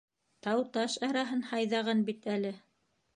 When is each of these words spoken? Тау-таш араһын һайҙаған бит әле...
Тау-таш 0.45 0.95
араһын 1.09 1.43
һайҙаған 1.51 2.01
бит 2.09 2.27
әле... 2.37 2.53